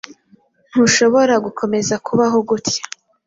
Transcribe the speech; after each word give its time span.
Ntushobora 0.71 1.33
gukomeza 1.45 1.95
kubaho 2.05 2.37
gutya. 2.49 2.81